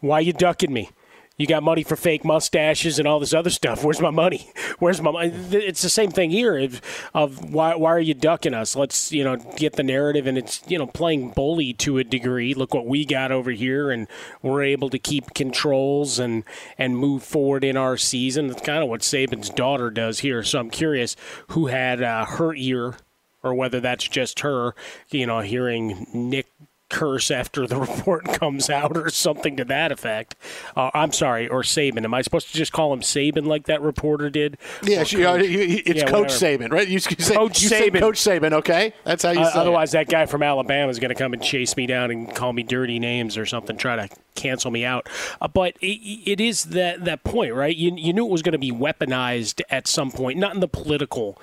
[0.00, 0.90] Why you ducking me?
[1.38, 3.84] You got money for fake mustaches and all this other stuff.
[3.84, 4.50] Where's my money?
[4.80, 5.32] Where's my money?
[5.52, 6.80] It's the same thing here of,
[7.14, 8.74] of why, why are you ducking us?
[8.74, 10.26] Let's, you know, get the narrative.
[10.26, 12.54] And it's, you know, playing bully to a degree.
[12.54, 13.92] Look what we got over here.
[13.92, 14.08] And
[14.42, 16.42] we're able to keep controls and,
[16.76, 18.48] and move forward in our season.
[18.48, 20.42] That's kind of what Saban's daughter does here.
[20.42, 21.14] So I'm curious
[21.48, 22.96] who had uh, her ear
[23.44, 24.74] or whether that's just her,
[25.10, 26.48] you know, hearing Nick
[26.88, 30.34] curse after the report comes out or something to that effect.
[30.76, 32.04] Uh, I'm sorry, or Saban.
[32.04, 34.58] Am I supposed to just call him Saban like that reporter did?
[34.82, 35.46] Yeah, she, uh, Coach?
[35.48, 36.64] you- it's Yeah, Coach whatever.
[36.64, 36.86] Saban, right?
[36.88, 38.00] You, you say, Coach you say Saban.
[38.00, 38.92] Coach Saban, okay?
[39.04, 39.60] That's how you Uh, say it.
[39.60, 42.52] otherwise, that guy from Alabama is going to come and chase me down and call
[42.52, 45.08] me dirty names or something, try to cancel me out.
[45.40, 45.86] Uh, but it,
[46.30, 47.76] it is that that point, right?
[47.76, 50.68] You, you knew it was going to be weaponized at some point, not in the
[50.68, 51.40] political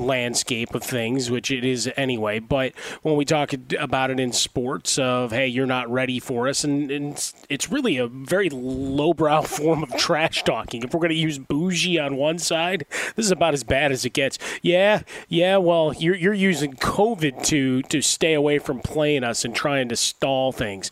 [0.00, 2.38] landscape of things, which it is anyway.
[2.38, 6.64] But when we talk about it in sports, of hey, you're not ready for us,
[6.64, 10.82] and, and it's really a very lowbrow form of trash talking.
[10.82, 12.86] If we're going to use bougie on one side,
[13.16, 14.38] this is about as bad as it gets.
[14.62, 15.56] Yeah, yeah.
[15.58, 19.96] Well, you're you're using COVID to to stay away from playing us and trying to
[19.96, 20.90] stall things.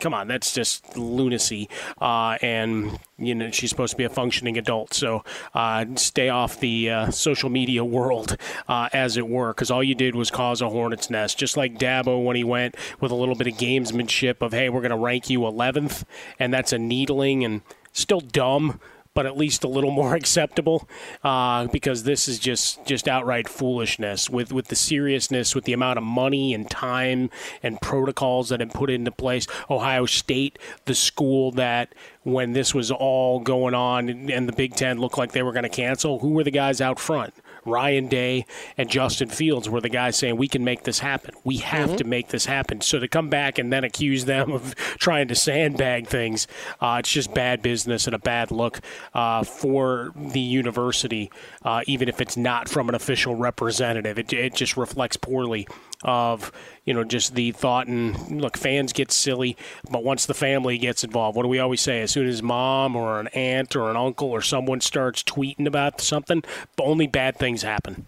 [0.00, 1.68] Come on, that's just lunacy.
[2.00, 6.60] Uh, and you know she's supposed to be a functioning adult, so uh, stay off
[6.60, 8.36] the uh, social media world,
[8.68, 11.38] uh, as it were, because all you did was cause a hornet's nest.
[11.38, 14.80] Just like Dabo when he went with a little bit of gamesmanship of, "Hey, we're
[14.80, 16.04] going to rank you 11th,"
[16.38, 17.62] and that's a needling and
[17.92, 18.80] still dumb
[19.14, 20.88] but at least a little more acceptable
[21.24, 24.30] uh, because this is just just outright foolishness.
[24.30, 27.30] With with the seriousness with the amount of money and time
[27.62, 32.90] and protocols that have put into place ohio state the school that when this was
[32.90, 36.30] all going on and the big ten looked like they were going to cancel who
[36.30, 38.46] were the guys out front Ryan Day
[38.76, 41.34] and Justin Fields were the guys saying we can make this happen.
[41.44, 41.96] We have mm-hmm.
[41.96, 42.80] to make this happen.
[42.80, 46.46] So to come back and then accuse them of trying to sandbag things,
[46.80, 48.80] uh, it's just bad business and a bad look
[49.14, 51.30] uh, for the university,
[51.64, 54.18] uh, even if it's not from an official representative.
[54.18, 55.66] It, it just reflects poorly
[56.02, 56.50] of
[56.84, 59.54] you know just the thought and look fans get silly
[59.90, 62.96] but once the family gets involved what do we always say as soon as mom
[62.96, 66.42] or an aunt or an uncle or someone starts tweeting about something
[66.80, 68.06] only bad things happen.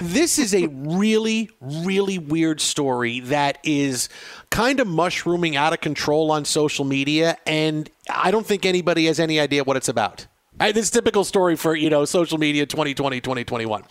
[0.00, 4.08] This is a really, really weird story that is
[4.50, 9.18] kind of mushrooming out of control on social media, and I don't think anybody has
[9.18, 10.26] any idea what it's about.
[10.58, 13.82] This typical story for you know social media 2020 2021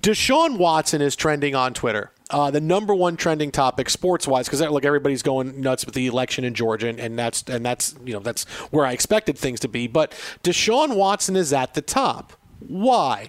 [0.00, 4.62] deshaun watson is trending on twitter uh, the number one trending topic sports wise because
[4.62, 8.20] look everybody's going nuts with the election in georgia and that's and that's you know
[8.20, 10.12] that's where i expected things to be but
[10.42, 13.28] deshaun watson is at the top why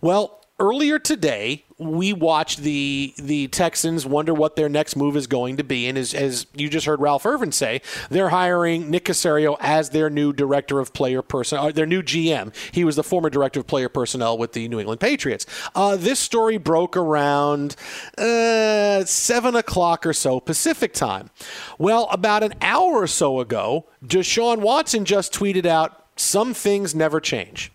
[0.00, 5.56] well earlier today, we watched the the Texans wonder what their next move is going
[5.56, 9.56] to be, and as, as you just heard Ralph Irvin say, they're hiring Nick Caserio
[9.60, 12.54] as their new director of player personnel, uh, their new GM.
[12.72, 15.46] He was the former director of player personnel with the New England Patriots.
[15.74, 17.74] Uh, this story broke around
[18.16, 21.30] uh, seven o'clock or so Pacific time.
[21.78, 27.18] Well, about an hour or so ago, Deshaun Watson just tweeted out, "Some things never
[27.20, 27.73] change."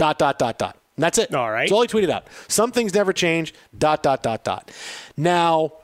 [0.00, 0.78] Dot dot dot dot.
[0.96, 1.34] And that's it.
[1.34, 1.64] All right.
[1.64, 2.26] That's all he tweeted out.
[2.48, 3.52] Some things never change.
[3.76, 4.70] Dot, dot, dot, dot.
[5.14, 5.74] Now,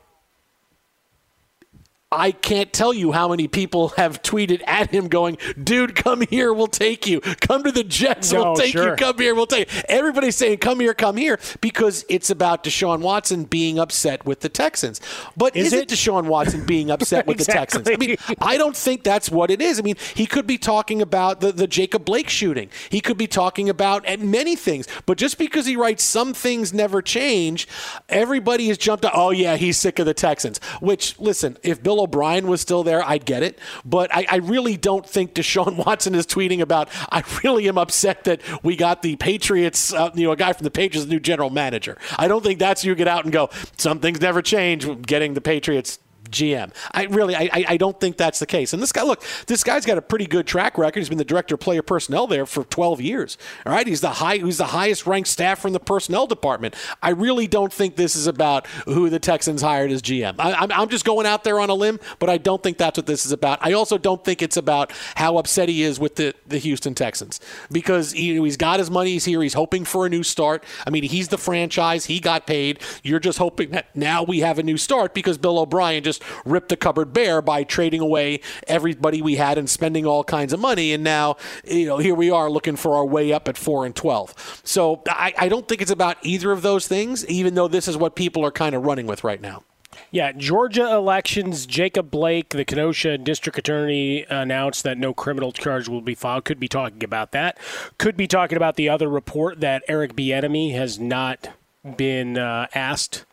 [2.17, 6.53] I can't tell you how many people have tweeted at him going, dude, come here,
[6.53, 7.21] we'll take you.
[7.21, 8.91] Come to the Jets, we'll take sure.
[8.91, 8.97] you.
[8.97, 9.83] Come here, we'll take you.
[9.89, 14.49] Everybody's saying, come here, come here, because it's about Deshaun Watson being upset with the
[14.49, 15.01] Texans.
[15.37, 17.83] But is, is it Deshaun Watson being upset with exactly.
[17.83, 18.19] the Texans?
[18.29, 19.79] I mean, I don't think that's what it is.
[19.79, 22.71] I mean, he could be talking about the, the Jacob Blake shooting.
[22.89, 24.87] He could be talking about many things.
[25.05, 27.67] But just because he writes some things never change,
[28.09, 30.61] everybody has jumped up, oh, yeah, he's sick of the Texans.
[30.81, 33.59] Which, listen, if Bill Bill O'Brien was still there, I'd get it.
[33.85, 38.25] But I, I really don't think Deshaun Watson is tweeting about, I really am upset
[38.25, 41.51] that we got the Patriots, uh, you know, a guy from the Patriots, new general
[41.51, 41.99] manager.
[42.17, 45.41] I don't think that's you get out and go, some things never change getting the
[45.41, 45.99] Patriots
[46.31, 46.73] GM.
[46.93, 48.73] I really, I, I don't think that's the case.
[48.73, 51.01] And this guy, look, this guy's got a pretty good track record.
[51.01, 53.39] He's been the director of player personnel there for 12 years.
[53.65, 56.75] All right, he's the high, he's the highest ranked staffer in the personnel department.
[57.03, 60.37] I really don't think this is about who the Texans hired as GM.
[60.39, 62.99] I, I'm, I'm just going out there on a limb, but I don't think that's
[62.99, 63.59] what this is about.
[63.63, 67.41] I also don't think it's about how upset he is with the, the Houston Texans
[67.71, 69.13] because he, he's got his money.
[69.13, 69.43] He's here.
[69.43, 70.65] He's hoping for a new start.
[70.87, 72.07] I mean, he's the franchise.
[72.07, 72.81] He got paid.
[73.03, 76.45] You're just hoping that now we have a new start because Bill O'Brien just just
[76.45, 80.61] ripped the cupboard bare by trading away everybody we had and spending all kinds of
[80.61, 80.93] money.
[80.93, 83.95] And now, you know, here we are looking for our way up at four and
[83.95, 84.35] twelve.
[84.65, 87.97] So I, I don't think it's about either of those things, even though this is
[87.97, 89.65] what people are kind of running with right now.
[90.11, 91.67] Yeah, Georgia elections.
[91.67, 96.45] Jacob Blake, the Kenosha district attorney, announced that no criminal charge will be filed.
[96.45, 97.59] Could be talking about that.
[97.99, 101.49] Could be talking about the other report that Eric Bieniemy has not
[101.97, 103.25] been uh, asked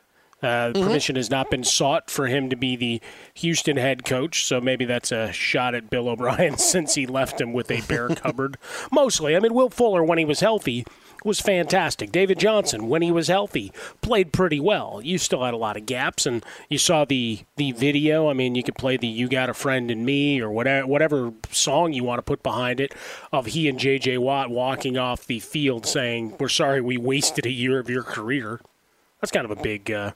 [0.44, 0.84] uh, mm-hmm.
[0.84, 3.02] Permission has not been sought for him to be the
[3.36, 7.54] Houston head coach, so maybe that's a shot at Bill O'Brien since he left him
[7.54, 8.58] with a bare cupboard.
[8.92, 10.86] Mostly, I mean, Will Fuller when he was healthy
[11.24, 12.12] was fantastic.
[12.12, 15.00] David Johnson, when he was healthy, played pretty well.
[15.02, 18.30] You still had a lot of gaps, and you saw the the video.
[18.30, 21.32] I mean, you could play the "You Got a Friend in Me" or whatever whatever
[21.52, 22.94] song you want to put behind it
[23.32, 24.18] of he and J.J.
[24.18, 28.60] Watt walking off the field saying, "We're sorry we wasted a year of your career."
[29.22, 29.90] That's kind of a big.
[29.90, 30.12] Uh,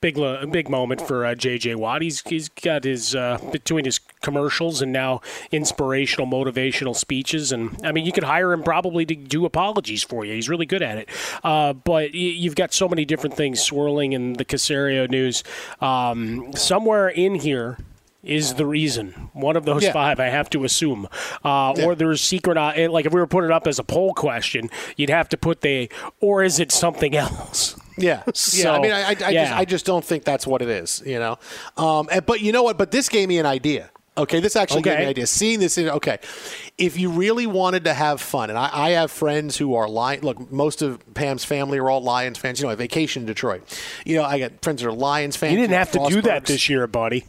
[0.00, 1.74] big lo- big moment for uh, J.J.
[1.74, 2.02] Watt.
[2.02, 5.20] He's he's got his uh, between his commercials and now
[5.52, 7.52] inspirational, motivational speeches.
[7.52, 10.34] And I mean, you could hire him probably to do apologies for you.
[10.34, 11.08] He's really good at it.
[11.44, 15.42] Uh, but y- you've got so many different things swirling in the Caserio news.
[15.80, 17.78] Um, somewhere in here
[18.22, 19.30] is the reason.
[19.32, 19.92] One of those Yeah.
[19.92, 21.08] five, I have to assume.
[21.42, 21.84] Uh, Yeah.
[21.86, 24.68] Or there's secret, uh, like if we were putting it up as a poll question,
[24.96, 25.88] you'd have to put the,
[26.20, 27.79] or is it something else?
[28.00, 28.22] Yeah,
[28.52, 28.72] yeah.
[28.72, 29.52] I mean, I, I, I just.
[29.52, 31.02] I just don't think that's what it is.
[31.04, 31.38] You know,
[31.76, 32.78] um, and, but you know what?
[32.78, 33.90] But this gave me an idea.
[34.18, 35.26] Okay, this actually gave me an idea.
[35.26, 36.18] Seeing this, okay,
[36.76, 40.20] if you really wanted to have fun, and I, I have friends who are Lion.
[40.22, 42.60] Look, most of Pam's family are all Lions fans.
[42.60, 43.62] You know, I vacation in Detroit.
[44.04, 45.52] You know, I got friends that are Lions fans.
[45.52, 47.24] You didn't have to do that this year, buddy.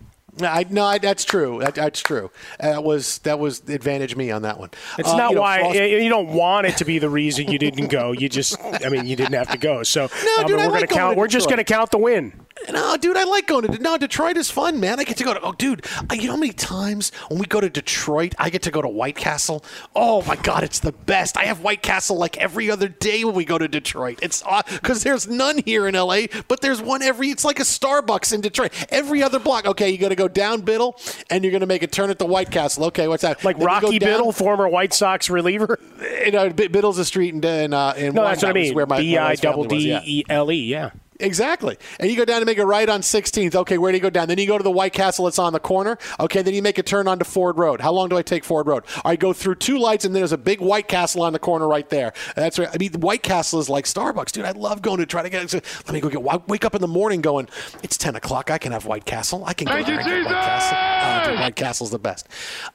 [0.49, 1.59] I, no, I, that's true.
[1.59, 2.31] That, that's true.
[2.59, 4.69] That was that was advantage me on that one.
[4.97, 7.57] It's Uh, not you know, why you don't want it to be the reason you
[7.59, 8.11] didn't go.
[8.11, 9.83] You just, I mean, you didn't have to go.
[9.83, 10.05] So
[10.39, 11.15] I dude, we're like gonna going count.
[11.15, 12.33] to We're just gonna count the win.
[12.69, 14.99] No, dude, I like going to no Detroit is fun, man.
[14.99, 17.45] I get to go to oh, dude, uh, you know how many times when we
[17.45, 19.63] go to Detroit, I get to go to White Castle.
[19.95, 21.37] Oh my God, it's the best.
[21.37, 24.19] I have White Castle like every other day when we go to Detroit.
[24.21, 27.29] It's because there's none here in L.A., but there's one every.
[27.29, 28.73] It's like a Starbucks in Detroit.
[28.89, 29.65] Every other block.
[29.65, 30.99] Okay, you got to go down Biddle,
[31.29, 32.85] and you're going to make a turn at the White Castle.
[32.85, 33.43] Okay, what's that?
[33.43, 35.79] Like Then Rocky down- Biddle, former White Sox reliever.
[36.21, 38.73] You know, Biddle's a street in in, uh, in No, that's what I mean.
[38.73, 39.97] Where my, B where double D.
[40.03, 40.55] E L E.
[40.55, 40.91] Yeah.
[41.21, 41.77] Exactly.
[41.99, 43.55] And you go down to make a right on 16th.
[43.55, 44.27] Okay, where do you go down?
[44.27, 45.97] Then you go to the White Castle that's on the corner.
[46.19, 47.81] Okay, then you make a turn onto Ford Road.
[47.81, 48.83] How long do I take Ford Road?
[49.05, 51.67] I go through two lights and then there's a big White Castle on the corner
[51.67, 52.13] right there.
[52.35, 52.69] That's right.
[52.73, 54.45] I mean, the White Castle is like Starbucks, dude.
[54.45, 55.53] I love going to try to get.
[55.53, 56.47] Let me go get.
[56.47, 57.47] Wake up in the morning going.
[57.83, 58.49] It's 10 o'clock.
[58.49, 59.43] I can have White Castle.
[59.45, 61.31] I can go Thank there you, and get White Castle.
[61.31, 62.27] Dude, White Castle's the best.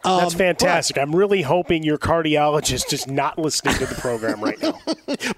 [0.04, 0.98] Um, That's fantastic.
[0.98, 4.78] I'm really hoping your cardiologist is not listening to the program right now.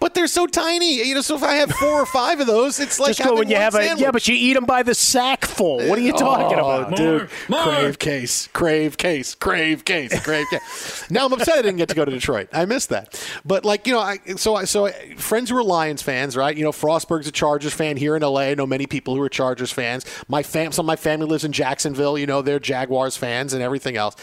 [0.01, 1.07] But they're so tiny.
[1.07, 3.37] You know, so if I have four or five of those, it's like Just go
[3.37, 5.77] when you one have a yeah, but you eat them by the sackful.
[5.89, 7.29] What are you talking Oh, about, dude?
[7.49, 11.05] Crave case, crave case, crave case, crave case.
[11.11, 12.49] now I'm upset I didn't get to go to Detroit.
[12.53, 13.21] I missed that.
[13.45, 16.57] But like you know, I, so I, so I, friends who are Lions fans, right?
[16.57, 18.41] You know, Frostberg's a Chargers fan here in LA.
[18.41, 20.05] I know many people who are Chargers fans.
[20.29, 22.19] My fam, some of my family lives in Jacksonville.
[22.19, 24.17] You know, they're Jaguars fans and everything else.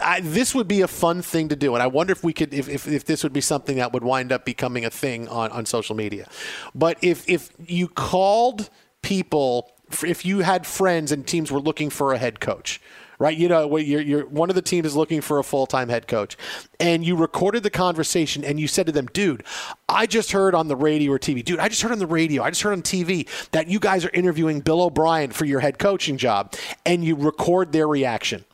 [0.00, 2.54] I, this would be a fun thing to do, and I wonder if we could,
[2.54, 5.50] if, if, if this would be something that would wind up becoming a thing on,
[5.50, 6.28] on social media.
[6.74, 7.88] But if if you
[8.18, 8.68] called
[9.00, 9.70] people,
[10.04, 12.80] if you had friends and teams were looking for a head coach,
[13.20, 13.36] right?
[13.36, 16.08] You know, you're, you're one of the teams is looking for a full time head
[16.08, 16.36] coach,
[16.80, 19.44] and you recorded the conversation and you said to them, "Dude,
[19.88, 22.42] I just heard on the radio or TV, dude, I just heard on the radio,
[22.42, 25.78] I just heard on TV that you guys are interviewing Bill O'Brien for your head
[25.78, 26.54] coaching job,"
[26.84, 28.44] and you record their reaction.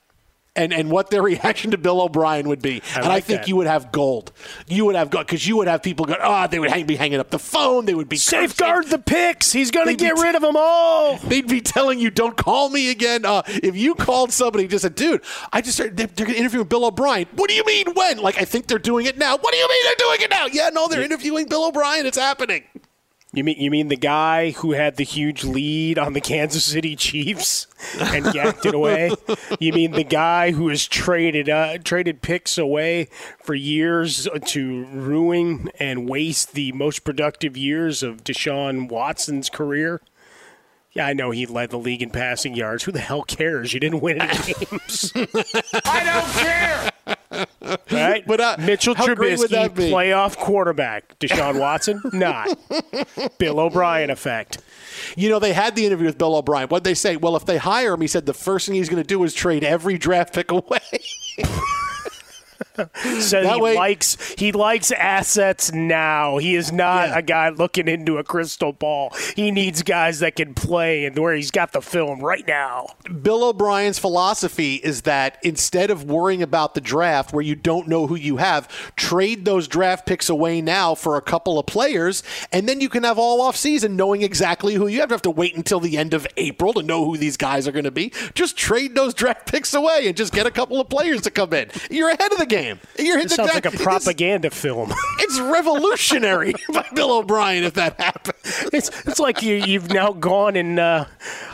[0.56, 3.48] And, and what their reaction to Bill O'Brien would be, and I think that.
[3.48, 4.30] you would have gold.
[4.68, 6.94] You would have gold because you would have people go, oh, they would hang, be
[6.94, 7.86] hanging up the phone.
[7.86, 9.50] They would be Safeguard the picks.
[9.50, 11.16] He's going to get t- rid of them all.
[11.16, 14.94] They'd be telling you, "Don't call me again." Uh, if you called somebody, just said,
[14.94, 17.86] "Dude, I just started, they're, they're going to interview Bill O'Brien." What do you mean
[17.94, 18.18] when?
[18.18, 19.36] Like I think they're doing it now.
[19.36, 20.46] What do you mean they're doing it now?
[20.46, 22.06] Yeah, no, they're interviewing Bill O'Brien.
[22.06, 22.62] It's happening.
[23.34, 26.94] You mean you mean the guy who had the huge lead on the Kansas City
[26.94, 27.66] Chiefs
[27.98, 29.10] and yacked it away?
[29.58, 33.08] You mean the guy who has traded uh, traded picks away
[33.42, 40.00] for years to ruin and waste the most productive years of Deshaun Watson's career?
[40.92, 42.84] Yeah, I know he led the league in passing yards.
[42.84, 43.74] Who the hell cares?
[43.74, 45.12] You didn't win any games.
[45.84, 47.13] I don't care.
[47.90, 48.24] Right?
[48.26, 51.18] But, uh, Mitchell how Trubisky, playoff quarterback.
[51.18, 52.58] Deshaun Watson, not.
[53.38, 54.58] Bill O'Brien effect.
[55.16, 56.68] You know, they had the interview with Bill O'Brien.
[56.68, 57.16] What'd they say?
[57.16, 59.34] Well, if they hire him, he said the first thing he's going to do is
[59.34, 60.80] trade every draft pick away.
[63.20, 66.38] said That he way- likes he likes assets now.
[66.38, 67.18] He is not Yeah.
[67.18, 69.12] a guy looking into a crystal ball.
[69.36, 72.86] He needs guys that can play and where he's got the film right now.
[73.22, 78.06] Bill O'Brien's philosophy is that instead of worrying about the draft where you don't know
[78.06, 82.22] who you have, trade those draft picks away now for a couple of players,
[82.52, 85.10] and then you can have all off season knowing exactly who you have.
[85.10, 87.72] You have to wait until the end of April to know who these guys are
[87.72, 88.12] going to be.
[88.34, 91.52] Just trade those draft picks away and just get a couple of players to come
[91.52, 91.68] in.
[91.90, 92.63] You're ahead of the game.
[92.98, 94.92] You're It sounds like a it's- propaganda film.
[95.26, 98.68] It's revolutionary by Bill O'Brien if that happens.
[98.74, 101.06] It's it's like you you've now gone and uh,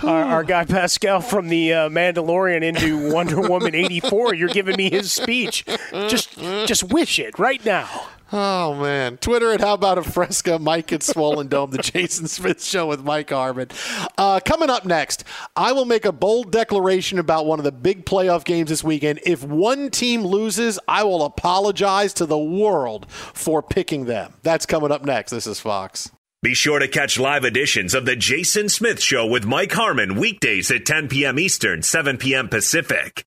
[0.03, 4.35] our, our guy Pascal from the uh, Mandalorian into Wonder Woman eighty four.
[4.35, 5.65] You're giving me his speech.
[5.93, 6.37] Just
[6.67, 7.89] just wish it right now.
[8.33, 9.17] Oh man!
[9.17, 13.03] Twitter at how about a Fresca, Mike at Swollen Dome, the Jason Smith Show with
[13.03, 13.69] Mike Harmon.
[14.17, 15.25] Uh, coming up next,
[15.57, 19.21] I will make a bold declaration about one of the big playoff games this weekend.
[19.25, 24.35] If one team loses, I will apologize to the world for picking them.
[24.43, 25.33] That's coming up next.
[25.33, 26.11] This is Fox.
[26.43, 30.71] Be sure to catch live editions of The Jason Smith Show with Mike Harmon weekdays
[30.71, 31.39] at 10 p.m.
[31.39, 32.49] Eastern, 7 p.m.
[32.49, 33.27] Pacific.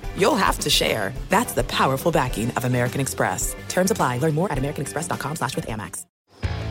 [0.17, 1.13] you'll have to share.
[1.29, 3.55] That's the powerful backing of American Express.
[3.67, 4.17] Terms apply.
[4.19, 6.05] Learn more at americanexpress.com slash with Amex.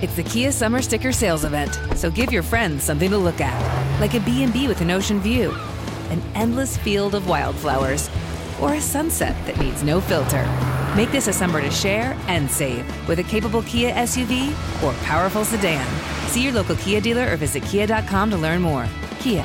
[0.02, 4.00] It's the Kia Summer Sticker Sales Event, so give your friends something to look at,
[4.00, 5.50] like a B&B with an ocean view,
[6.08, 8.08] an endless field of wildflowers,
[8.62, 10.46] or a sunset that needs no filter.
[10.96, 14.50] Make this a summer to share and save with a capable Kia SUV
[14.82, 15.86] or powerful sedan.
[16.28, 18.86] See your local Kia dealer or visit kia.com to learn more.
[19.20, 19.44] Kia,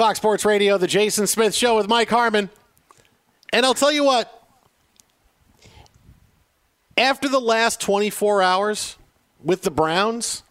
[0.00, 2.48] Fox Sports Radio, the Jason Smith Show with Mike Harmon.
[3.52, 4.48] And I'll tell you what,
[6.96, 8.96] after the last 24 hours
[9.44, 10.42] with the Browns,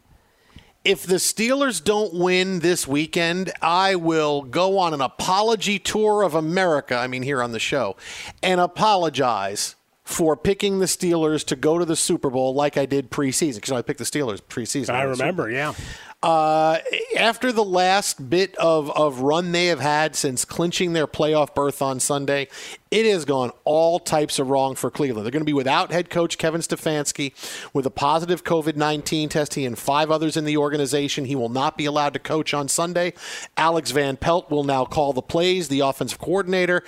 [0.85, 6.35] if the Steelers don't win this weekend, I will go on an apology tour of
[6.35, 7.97] America, I mean, here on the show,
[8.43, 13.09] and apologize for picking the Steelers to go to the Super Bowl like I did
[13.09, 14.91] preseason, because I picked the Steelers preseason.
[14.91, 15.73] I remember, yeah.
[16.21, 16.79] Uh,
[17.17, 21.81] after the last bit of, of run they have had since clinching their playoff berth
[21.81, 22.49] on Sunday,
[22.91, 25.25] it has gone all types of wrong for Cleveland.
[25.25, 27.33] They're going to be without head coach Kevin Stefanski
[27.73, 29.53] with a positive COVID 19 test.
[29.53, 31.25] He and five others in the organization.
[31.25, 33.13] He will not be allowed to coach on Sunday.
[33.55, 36.83] Alex Van Pelt will now call the plays, the offensive coordinator.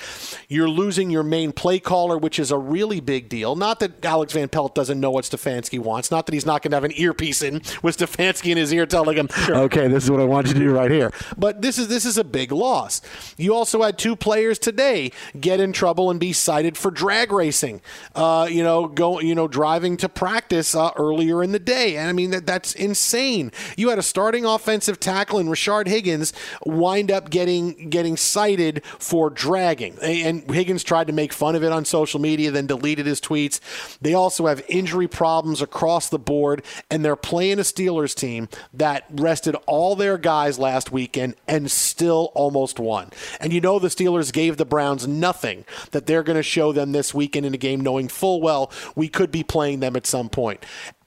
[0.49, 3.55] You're losing your main play caller, which is a really big deal.
[3.55, 6.71] Not that Alex Van Pelt doesn't know what Stefanski wants, not that he's not going
[6.71, 9.20] to have an earpiece in with Stefanski in his ear telling.
[9.49, 11.11] Okay, this is what I want you to do right here.
[11.37, 13.01] But this is this is a big loss.
[13.37, 17.81] You also had two players today get in trouble and be cited for drag racing.
[18.15, 22.09] Uh, you know, go you know driving to practice uh, earlier in the day, and
[22.09, 23.51] I mean that that's insane.
[23.77, 26.33] You had a starting offensive tackle in Rashard Higgins
[26.65, 31.71] wind up getting getting cited for dragging, and Higgins tried to make fun of it
[31.71, 33.59] on social media, then deleted his tweets.
[34.01, 39.10] They also have injury problems across the board, and they're playing a Steelers team that
[39.19, 43.09] rested all their guys last weekend and still almost won.
[43.39, 46.91] And you know the Steelers gave the Browns nothing that they're going to show them
[46.91, 50.29] this weekend in a game, knowing full well we could be playing them at some
[50.29, 50.63] point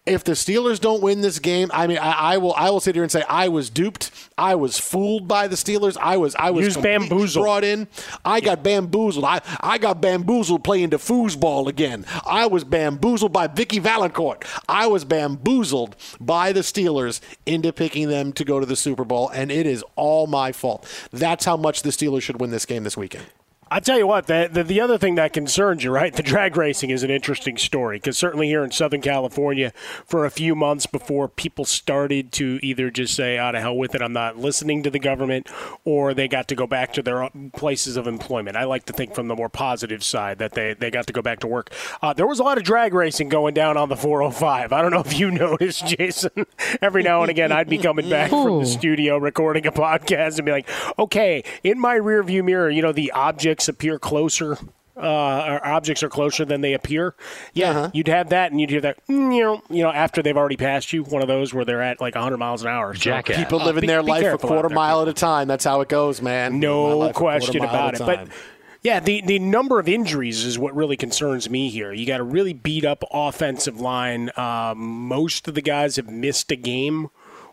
[0.06, 2.94] if the Steelers don't win this game, I mean, I, I, will I will sit
[2.94, 4.10] here and say I was duped.
[4.36, 5.96] I was fooled by the Steelers.
[5.96, 7.42] I was I was bamboozled.
[7.42, 7.88] brought in.
[8.22, 9.24] I got bamboozled.
[9.24, 12.04] I, I got bamboozled playing the foosball again.
[12.26, 14.44] I was bamboozled by Vicki Vallencourt.
[14.68, 19.30] I was bamboozled by the Steelers into picking them to go to the Super Bowl,
[19.30, 20.86] and it is all my fault.
[21.12, 23.24] That's how much the Steelers should win this game this weekend.
[23.74, 26.14] I tell you what, the, the, the other thing that concerns you, right?
[26.14, 29.72] The drag racing is an interesting story because certainly here in Southern California,
[30.06, 33.96] for a few months before people started to either just say, "Out of hell with
[33.96, 35.48] it, I'm not listening to the government,"
[35.84, 38.56] or they got to go back to their places of employment.
[38.56, 41.20] I like to think from the more positive side that they, they got to go
[41.20, 41.72] back to work.
[42.00, 44.72] Uh, there was a lot of drag racing going down on the 405.
[44.72, 46.46] I don't know if you noticed, Jason.
[46.80, 50.46] Every now and again, I'd be coming back from the studio recording a podcast and
[50.46, 54.58] be like, "Okay, in my rearview mirror, you know the objects." Objects appear closer
[54.96, 57.14] uh, or objects are closer than they appear.
[57.52, 57.90] Yeah, uh-huh.
[57.92, 60.92] you'd have that, and you'd hear that, you know, you know, after they've already passed
[60.92, 62.94] you, one of those where they're at like 100 miles an hour.
[62.94, 65.48] So People living uh, be, their be life a quarter mile at a time.
[65.48, 66.60] That's how it goes, man.
[66.60, 68.00] No question about it.
[68.00, 68.28] But
[68.82, 71.92] yeah, the, the number of injuries is what really concerns me here.
[71.92, 74.30] You got a really beat up offensive line.
[74.36, 77.08] Um, most of the guys have missed a game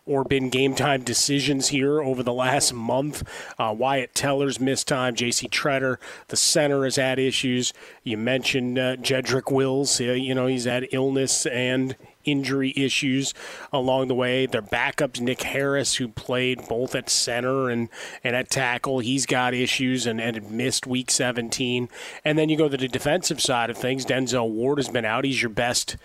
[0.05, 3.23] or been game time decisions here over the last month.
[3.59, 5.15] Uh, Wyatt Teller's missed time.
[5.15, 5.47] J.C.
[5.47, 5.97] Tretter,
[6.29, 7.73] the center, has had issues.
[8.03, 9.99] You mentioned uh, Jedrick Wills.
[9.99, 13.33] You know, he's had illness and injury issues
[13.71, 14.45] along the way.
[14.45, 17.89] Their backups, Nick Harris, who played both at center and,
[18.23, 21.89] and at tackle, he's got issues and, and missed week 17.
[22.25, 24.05] And then you go to the defensive side of things.
[24.05, 25.25] Denzel Ward has been out.
[25.25, 25.97] He's your best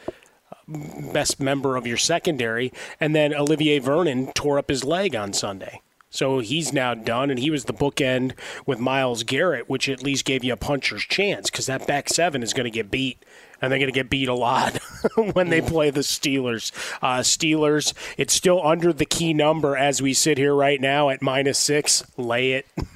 [0.68, 2.72] best member of your secondary.
[3.00, 5.80] And then Olivier Vernon tore up his leg on Sunday.
[6.08, 8.32] So he's now done, and he was the bookend
[8.64, 12.42] with Myles Garrett, which at least gave you a puncher's chance because that back seven
[12.42, 13.22] is going to get beat,
[13.60, 14.78] and they're going to get beat a lot
[15.34, 16.72] when they play the Steelers.
[17.02, 21.20] Uh, Steelers, it's still under the key number as we sit here right now at
[21.20, 22.02] minus six.
[22.16, 22.66] Lay it.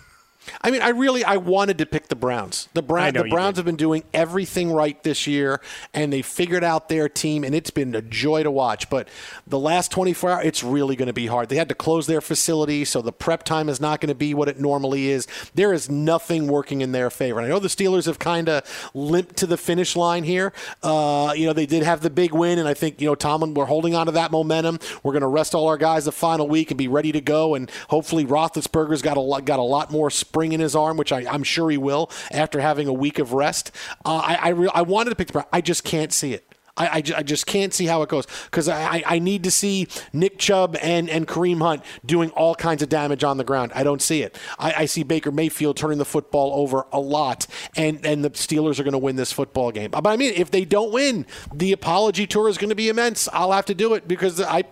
[0.63, 2.69] I mean, I really I wanted to pick the Browns.
[2.75, 5.61] The Browns the Browns have been doing everything right this year,
[5.95, 8.91] and they figured out their team, and it's been a joy to watch.
[8.91, 9.09] But
[9.47, 11.49] the last 24 hours, it's really going to be hard.
[11.49, 14.35] They had to close their facility, so the prep time is not going to be
[14.35, 15.27] what it normally is.
[15.55, 17.39] There is nothing working in their favor.
[17.39, 20.53] And I know the Steelers have kind of limped to the finish line here.
[20.83, 23.55] Uh, you know, they did have the big win, and I think you know Tomlin,
[23.55, 24.79] we're holding on to that momentum.
[25.03, 27.55] We're going to rest all our guys the final week and be ready to go,
[27.55, 31.13] and hopefully Roethlisberger's got a lot, got a lot more spring in his arm, which
[31.13, 33.71] I, am sure he will after having a week of rest.
[34.05, 36.50] Uh, I I, re- I wanted to pick the I just can't see it.
[36.77, 39.89] I, I, I, just can't see how it goes because I, I need to see
[40.13, 43.73] Nick Chubb and, and Kareem Hunt doing all kinds of damage on the ground.
[43.75, 44.39] I don't see it.
[44.59, 47.47] I, I see Baker Mayfield turning the football over a lot,
[47.77, 49.91] and, and the Steelers are going to win this football game.
[49.91, 53.29] But I mean, if they don't win, the apology tour is going to be immense.
[53.33, 54.65] I'll have to do it because I,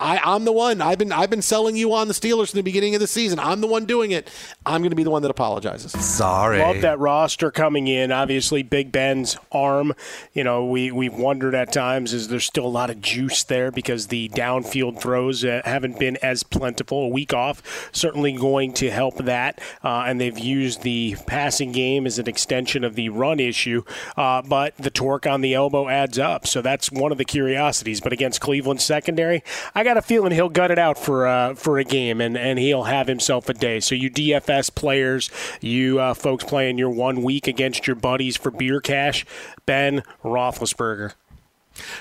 [0.00, 0.80] I I'm the one.
[0.80, 3.38] I've been I've been selling you on the Steelers from the beginning of the season.
[3.38, 4.30] I'm the one doing it.
[4.64, 5.92] I'm going to be the one that apologizes.
[5.92, 6.60] Sorry.
[6.60, 8.12] Love that roster coming in.
[8.12, 9.92] Obviously, Big Ben's arm.
[10.32, 13.42] You know, we we've wondered wondered at times is there's still a lot of juice
[13.44, 17.04] there because the downfield throws uh, haven't been as plentiful.
[17.04, 22.06] A week off certainly going to help that, uh, and they've used the passing game
[22.06, 23.82] as an extension of the run issue.
[24.14, 28.02] Uh, but the torque on the elbow adds up, so that's one of the curiosities.
[28.02, 29.42] But against Cleveland secondary,
[29.74, 32.58] I got a feeling he'll gut it out for uh, for a game, and and
[32.58, 33.80] he'll have himself a day.
[33.80, 35.30] So you DFS players,
[35.62, 39.24] you uh, folks playing your one week against your buddies for beer cash,
[39.64, 41.14] Ben Roethlisberger.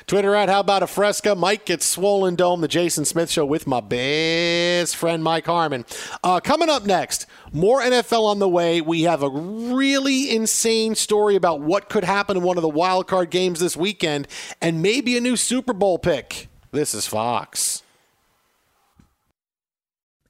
[0.07, 1.35] Twitter at How About a Fresca.
[1.35, 2.61] Mike gets swollen dome.
[2.61, 5.85] The Jason Smith Show with my best friend Mike Harmon.
[6.23, 8.81] Uh, coming up next, more NFL on the way.
[8.81, 13.07] We have a really insane story about what could happen in one of the wild
[13.07, 14.27] card games this weekend,
[14.61, 16.47] and maybe a new Super Bowl pick.
[16.71, 17.83] This is Fox.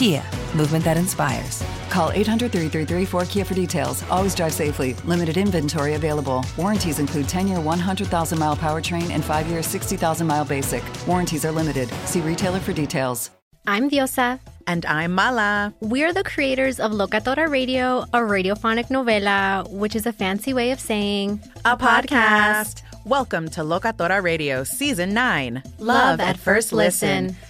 [0.00, 0.22] Kia,
[0.56, 1.62] movement that inspires.
[1.90, 4.02] Call 800 333 4KIA for details.
[4.08, 4.94] Always drive safely.
[5.04, 6.42] Limited inventory available.
[6.56, 10.82] Warranties include 10 year 100,000 mile powertrain and 5 year 60,000 mile basic.
[11.06, 11.90] Warranties are limited.
[12.06, 13.30] See retailer for details.
[13.66, 14.40] I'm Diosa.
[14.66, 15.74] And I'm Mala.
[15.80, 20.80] We're the creators of Locatora Radio, a radiophonic novela, which is a fancy way of
[20.80, 22.84] saying a, podcast.
[23.04, 27.26] Welcome to Locatora Radio Season 9 Love, Love at, First listen.
[27.26, 27.49] listen.